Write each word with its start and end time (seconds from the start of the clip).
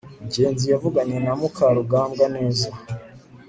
ngenzi 0.25 0.65
yavuganye 0.73 1.17
na 1.25 1.33
mukarugambwa 1.39 2.25
neza 2.35 2.69